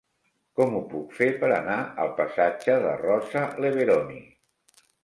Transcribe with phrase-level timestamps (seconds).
[0.59, 4.23] Com ho puc fer per anar al passatge de Rosa Leveroni?